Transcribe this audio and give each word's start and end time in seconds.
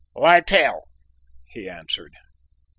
"Littell," 0.15 0.81
he 1.45 1.69
answered. 1.69 2.15